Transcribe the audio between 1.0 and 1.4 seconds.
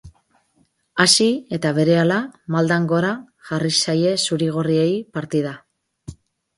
Hasi